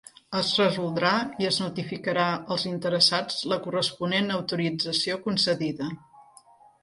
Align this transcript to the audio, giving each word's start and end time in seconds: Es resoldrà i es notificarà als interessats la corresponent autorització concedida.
Es 0.37 0.47
resoldrà 0.59 1.09
i 1.43 1.47
es 1.49 1.57
notificarà 1.63 2.23
als 2.55 2.63
interessats 2.71 3.37
la 3.53 3.59
corresponent 3.67 4.35
autorització 4.39 5.19
concedida. 5.27 5.91